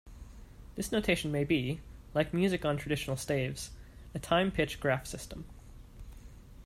This 0.73 0.91
notation 0.91 1.31
may 1.31 1.43
be, 1.43 1.79
like 2.15 2.33
music 2.33 2.65
on 2.65 2.75
traditional 2.75 3.15
staves, 3.17 3.69
a 4.15 4.19
time-pitch 4.19 4.79
graph 4.79 5.05
system. 5.05 5.45